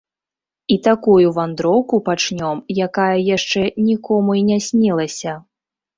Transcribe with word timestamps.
І 0.75 0.77
такую 0.87 1.27
вандроўку 1.35 1.95
пачнём, 2.09 2.63
якая 2.89 3.17
яшчэ 3.35 3.61
нікому 3.93 4.31
і 4.41 4.43
не 4.53 4.59
снілася! 4.71 5.31